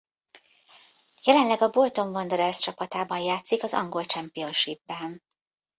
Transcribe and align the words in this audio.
Jelenleg 1.23 1.61
a 1.61 1.69
Bolton 1.69 2.07
Wanderers 2.15 2.59
csapatában 2.59 3.19
játszik 3.19 3.63
az 3.63 3.73
angol 3.73 4.03
Championshipben. 4.05 5.23